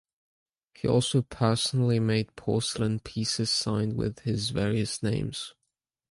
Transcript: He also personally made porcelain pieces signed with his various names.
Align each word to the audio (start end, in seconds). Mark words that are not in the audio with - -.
He 0.73 0.87
also 0.87 1.21
personally 1.21 1.99
made 1.99 2.35
porcelain 2.35 3.01
pieces 3.01 3.51
signed 3.51 3.95
with 3.97 4.21
his 4.21 4.49
various 4.49 5.03
names. 5.03 5.53